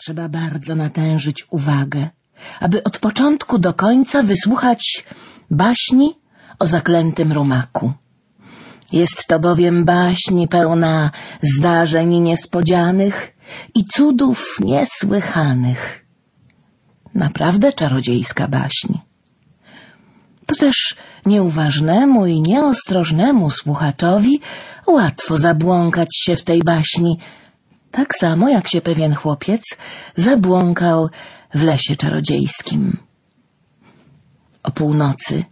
Trzeba 0.00 0.28
bardzo 0.28 0.74
natężyć 0.74 1.46
uwagę, 1.50 2.08
aby 2.60 2.84
od 2.84 2.98
początku 2.98 3.58
do 3.58 3.74
końca 3.74 4.22
wysłuchać 4.22 5.04
baśni 5.50 6.18
o 6.58 6.66
zaklętym 6.66 7.32
rumaku. 7.32 7.92
Jest 8.92 9.26
to 9.26 9.38
bowiem 9.38 9.84
baśń 9.84 10.46
pełna 10.46 11.10
zdarzeń 11.42 12.18
niespodzianych 12.18 13.36
i 13.74 13.84
cudów 13.84 14.56
niesłychanych. 14.60 16.06
Naprawdę 17.14 17.72
czarodziejska 17.72 18.48
baśń. 18.48 18.98
To 20.46 20.54
też 20.56 20.96
nieuważnemu 21.26 22.26
i 22.26 22.40
nieostrożnemu 22.40 23.50
słuchaczowi 23.50 24.40
łatwo 24.86 25.38
zabłąkać 25.38 26.08
się 26.16 26.36
w 26.36 26.44
tej 26.44 26.62
baśni, 26.62 27.18
tak 27.90 28.14
samo 28.14 28.48
jak 28.48 28.68
się 28.68 28.80
pewien 28.80 29.14
chłopiec 29.14 29.62
zabłąkał 30.16 31.08
w 31.54 31.62
lesie 31.62 31.96
czarodziejskim. 31.96 32.96
O 34.62 34.70
północy 34.70 35.44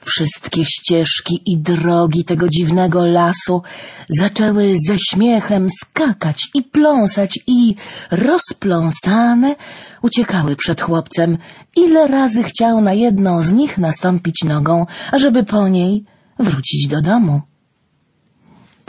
wszystkie 0.00 0.64
ścieżki 0.64 1.42
i 1.46 1.58
drogi 1.58 2.24
tego 2.24 2.48
dziwnego 2.48 3.06
lasu 3.06 3.62
zaczęły 4.08 4.74
ze 4.88 4.98
śmiechem 4.98 5.68
skakać 5.80 6.48
i 6.54 6.62
pląsać 6.62 7.38
i 7.46 7.74
rozpląsane 8.10 9.56
uciekały 10.02 10.56
przed 10.56 10.80
chłopcem, 10.80 11.38
ile 11.76 12.08
razy 12.08 12.42
chciał 12.42 12.80
na 12.80 12.92
jedną 12.92 13.42
z 13.42 13.52
nich 13.52 13.78
nastąpić 13.78 14.44
nogą, 14.44 14.86
ażeby 15.12 15.44
po 15.44 15.68
niej 15.68 16.04
wrócić 16.38 16.88
do 16.88 17.00
domu. 17.00 17.40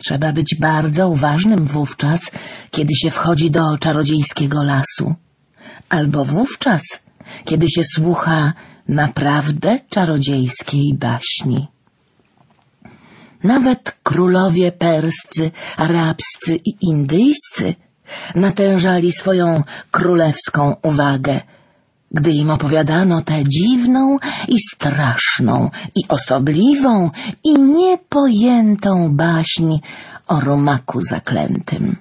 Trzeba 0.05 0.34
być 0.34 0.55
bardzo 0.59 1.09
uważnym 1.09 1.66
wówczas, 1.66 2.31
kiedy 2.71 2.95
się 2.95 3.12
wchodzi 3.12 3.52
do 3.52 3.77
czarodziejskiego 3.77 4.63
lasu, 4.63 5.16
albo 5.89 6.25
wówczas, 6.25 6.81
kiedy 7.45 7.70
się 7.70 7.84
słucha 7.84 8.53
naprawdę 8.88 9.80
czarodziejskiej 9.89 10.94
baśni. 10.94 11.67
Nawet 13.44 13.97
królowie 14.03 14.72
perscy, 14.72 15.52
arabscy 15.78 16.56
i 16.66 16.73
indyjscy 16.81 17.75
natężali 18.36 19.11
swoją 19.11 19.63
królewską 19.91 20.75
uwagę, 20.81 21.41
gdy 22.11 22.31
im 22.31 22.49
opowiadano 22.49 23.21
tę 23.21 23.43
dziwną 23.43 24.17
i 24.47 24.59
straszną 24.73 25.69
i 25.95 26.07
osobliwą 26.07 27.11
i 27.43 27.59
niepojętą 27.59 29.16
baśń 29.16 29.79
o 30.27 30.39
rumaku 30.39 31.01
zaklętym. 31.01 31.95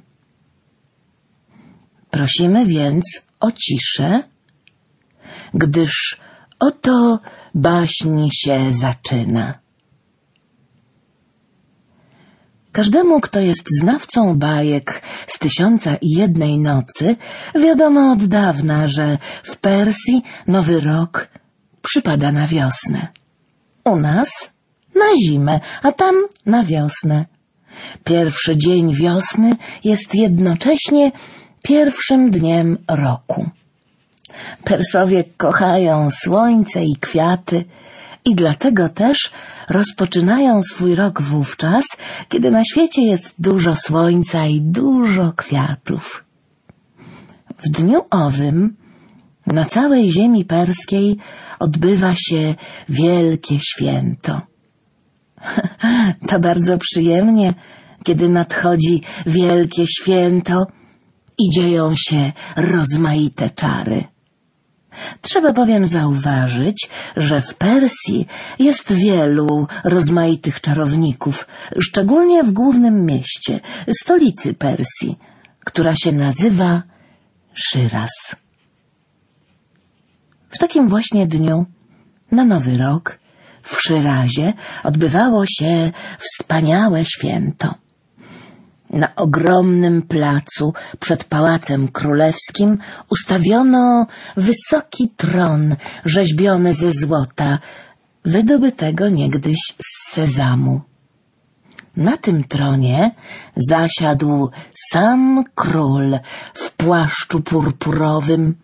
Prosimy 2.10 2.66
więc 2.66 3.22
o 3.40 3.52
ciszę, 3.52 4.22
gdyż 5.54 6.20
oto 6.58 7.18
baśń 7.54 8.28
się 8.32 8.72
zaczyna. 8.72 9.67
Każdemu, 12.78 13.20
kto 13.20 13.40
jest 13.40 13.64
znawcą 13.80 14.38
bajek 14.38 15.02
z 15.26 15.38
tysiąca 15.38 15.96
i 16.00 16.08
jednej 16.10 16.58
nocy, 16.58 17.16
wiadomo 17.54 18.12
od 18.12 18.24
dawna, 18.24 18.88
że 18.88 19.18
w 19.42 19.56
Persji 19.56 20.22
nowy 20.46 20.80
rok 20.80 21.28
przypada 21.82 22.32
na 22.32 22.46
wiosnę. 22.46 23.06
U 23.84 23.96
nas 23.96 24.28
na 24.94 25.16
zimę, 25.22 25.60
a 25.82 25.92
tam 25.92 26.14
na 26.46 26.64
wiosnę. 26.64 27.24
Pierwszy 28.04 28.56
dzień 28.56 28.94
wiosny 28.94 29.56
jest 29.84 30.14
jednocześnie 30.14 31.12
pierwszym 31.62 32.30
dniem 32.30 32.78
roku. 32.88 33.50
Persowie 34.64 35.24
kochają 35.36 36.08
słońce 36.10 36.84
i 36.84 36.96
kwiaty 37.00 37.64
i 38.28 38.34
dlatego 38.34 38.88
też 38.88 39.30
rozpoczynają 39.68 40.62
swój 40.62 40.94
rok 40.94 41.22
wówczas, 41.22 41.84
kiedy 42.28 42.50
na 42.50 42.62
świecie 42.64 43.02
jest 43.02 43.34
dużo 43.38 43.76
słońca 43.76 44.46
i 44.46 44.60
dużo 44.60 45.32
kwiatów. 45.36 46.24
W 47.58 47.68
dniu 47.68 48.00
owym 48.10 48.76
na 49.46 49.64
całej 49.64 50.12
ziemi 50.12 50.44
perskiej 50.44 51.16
odbywa 51.58 52.14
się 52.14 52.54
wielkie 52.88 53.60
święto. 53.60 54.40
To 56.28 56.40
bardzo 56.40 56.78
przyjemnie, 56.78 57.54
kiedy 58.04 58.28
nadchodzi 58.28 59.02
wielkie 59.26 59.86
święto 59.86 60.66
i 61.38 61.50
dzieją 61.50 61.94
się 61.96 62.32
rozmaite 62.56 63.50
czary. 63.50 64.04
Trzeba 65.20 65.52
bowiem 65.52 65.86
zauważyć, 65.86 66.90
że 67.16 67.40
w 67.40 67.54
Persji 67.54 68.26
jest 68.58 68.92
wielu 68.92 69.66
rozmaitych 69.84 70.60
czarowników, 70.60 71.46
szczególnie 71.80 72.44
w 72.44 72.52
głównym 72.52 73.06
mieście, 73.06 73.60
stolicy 74.00 74.54
Persji, 74.54 75.18
która 75.64 75.94
się 75.96 76.12
nazywa 76.12 76.82
Szyraz. 77.54 78.36
W 80.50 80.58
takim 80.58 80.88
właśnie 80.88 81.26
dniu, 81.26 81.66
na 82.32 82.44
Nowy 82.44 82.78
Rok, 82.78 83.18
w 83.62 83.82
Szyrazie 83.82 84.52
odbywało 84.84 85.44
się 85.46 85.92
wspaniałe 86.18 87.04
święto. 87.04 87.74
Na 88.90 89.14
ogromnym 89.16 90.02
placu 90.02 90.72
przed 91.00 91.24
Pałacem 91.24 91.88
Królewskim 91.88 92.78
ustawiono 93.10 94.06
wysoki 94.36 95.08
tron 95.16 95.76
rzeźbiony 96.04 96.74
ze 96.74 96.92
złota, 96.92 97.58
wydobytego 98.24 99.08
niegdyś 99.08 99.58
z 99.78 100.14
sezamu. 100.14 100.80
Na 101.96 102.16
tym 102.16 102.44
tronie 102.44 103.10
zasiadł 103.56 104.50
sam 104.92 105.44
król 105.54 106.18
w 106.54 106.72
płaszczu 106.72 107.40
purpurowym 107.40 108.54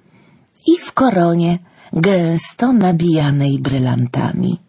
i 0.67 0.79
w 0.79 0.93
koronie 0.93 1.59
gęsto 1.93 2.73
nabijanej 2.73 3.59
brylantami. 3.59 4.61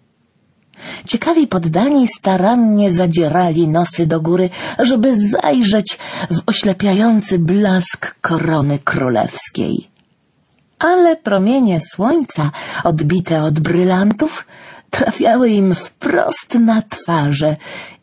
Ciekawi 1.07 1.47
poddani 1.47 2.07
starannie 2.07 2.91
zadzierali 2.91 3.67
nosy 3.67 4.05
do 4.05 4.21
góry, 4.21 4.49
żeby 4.79 5.29
zajrzeć 5.29 5.97
w 6.31 6.41
oślepiający 6.45 7.39
blask 7.39 8.15
korony 8.21 8.79
królewskiej. 8.79 9.87
Ale 10.79 11.15
promienie 11.15 11.79
słońca, 11.81 12.51
odbite 12.83 13.43
od 13.43 13.59
brylantów, 13.59 14.45
trafiały 14.89 15.49
im 15.49 15.75
wprost 15.75 16.53
na 16.53 16.81
twarze 16.81 17.57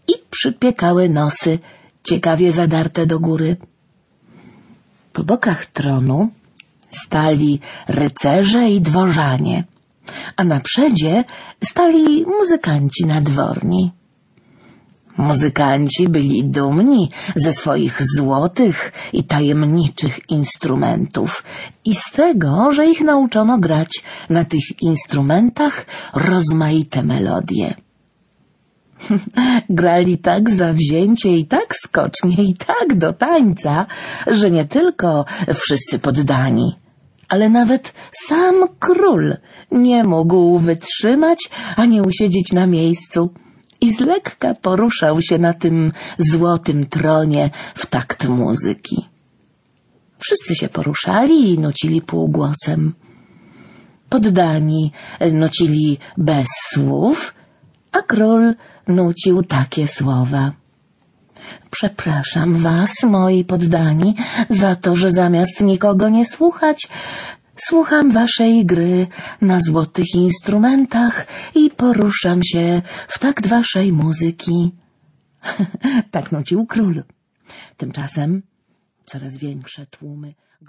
i 0.08 0.12
przypiekały 0.30 1.08
nosy, 1.08 1.58
ciekawie 2.04 2.52
zadarte 2.52 3.06
do 3.06 3.20
góry. 3.20 3.56
Po 5.12 5.22
bokach 5.24 5.66
tronu 5.66 6.28
stali 6.90 7.60
rycerze 7.88 8.70
i 8.70 8.80
dworzanie– 8.80 9.64
a 10.36 10.44
na 10.44 10.60
przedzie 10.60 11.24
stali 11.64 12.26
muzykanci 12.26 13.06
nadworni. 13.06 13.92
Muzykanci 15.16 16.08
byli 16.08 16.44
dumni 16.44 17.10
ze 17.36 17.52
swoich 17.52 18.02
złotych 18.16 18.92
i 19.12 19.24
tajemniczych 19.24 20.30
instrumentów 20.30 21.44
i 21.84 21.94
z 21.94 22.10
tego, 22.12 22.72
że 22.72 22.86
ich 22.86 23.00
nauczono 23.00 23.58
grać 23.58 24.02
na 24.30 24.44
tych 24.44 24.82
instrumentach 24.82 25.86
rozmaite 26.14 27.02
melodie. 27.02 27.74
Grali 29.70 30.18
tak 30.18 30.50
zawzięcie 30.50 31.36
i 31.36 31.46
tak 31.46 31.76
skocznie 31.76 32.44
i 32.44 32.54
tak 32.54 32.98
do 32.98 33.12
tańca, 33.12 33.86
że 34.26 34.50
nie 34.50 34.64
tylko 34.64 35.24
wszyscy 35.54 35.98
poddani, 35.98 36.81
ale 37.32 37.48
nawet 37.48 37.92
sam 38.28 38.54
król 38.78 39.36
nie 39.70 40.04
mógł 40.04 40.58
wytrzymać 40.58 41.50
ani 41.76 42.00
usiedzieć 42.00 42.52
na 42.52 42.66
miejscu 42.66 43.30
i 43.80 43.92
z 43.92 44.00
lekka 44.00 44.54
poruszał 44.54 45.22
się 45.22 45.38
na 45.38 45.54
tym 45.54 45.92
złotym 46.18 46.86
tronie 46.86 47.50
w 47.74 47.86
takt 47.86 48.28
muzyki. 48.28 48.96
Wszyscy 50.18 50.56
się 50.56 50.68
poruszali 50.68 51.54
i 51.54 51.58
nucili 51.58 52.02
półgłosem. 52.02 52.94
Poddani 54.08 54.92
nucili 55.32 55.98
bez 56.18 56.48
słów, 56.72 57.34
a 57.92 58.02
król 58.02 58.54
nucił 58.88 59.42
takie 59.42 59.88
słowa. 59.88 60.61
Przepraszam 61.70 62.56
was, 62.56 63.02
moi 63.02 63.44
poddani, 63.44 64.14
za 64.50 64.76
to, 64.76 64.96
że 64.96 65.10
zamiast 65.10 65.60
nikogo 65.60 66.08
nie 66.08 66.26
słuchać, 66.26 66.88
słucham 67.56 68.10
waszej 68.10 68.66
gry 68.66 69.06
na 69.40 69.60
złotych 69.60 70.14
instrumentach 70.14 71.26
i 71.54 71.70
poruszam 71.70 72.40
się 72.44 72.82
w 73.08 73.18
takt 73.18 73.46
waszej 73.46 73.92
muzyki. 73.92 74.72
tak 76.10 76.32
nucił 76.32 76.66
król. 76.66 77.04
Tymczasem 77.76 78.42
coraz 79.06 79.36
większe 79.36 79.86
tłumy 79.86 80.34